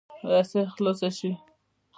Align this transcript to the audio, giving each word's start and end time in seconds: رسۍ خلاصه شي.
رسۍ 0.31 0.59
خلاصه 0.75 1.09
شي. 1.17 1.31